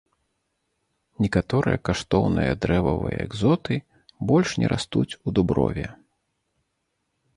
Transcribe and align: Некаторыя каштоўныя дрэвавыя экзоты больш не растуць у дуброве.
Некаторыя 1.25 1.77
каштоўныя 1.89 2.51
дрэвавыя 2.63 3.17
экзоты 3.27 3.75
больш 4.33 4.49
не 4.63 4.67
растуць 4.73 5.09
у 5.13 5.29
дуброве. 5.41 5.87